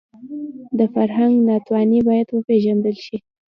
د 0.77 0.79
فرهنګ 0.93 1.33
ناتواني 1.49 1.99
باید 2.09 2.27
وپېژندل 2.31 2.95
شي 3.05 3.17